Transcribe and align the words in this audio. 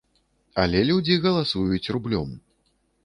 Але 0.63 0.79
людзі 0.89 1.19
галасуюць 1.25 1.91
рублём. 1.97 2.29